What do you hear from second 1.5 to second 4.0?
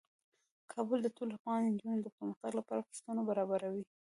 نجونو د پرمختګ لپاره فرصتونه برابروي.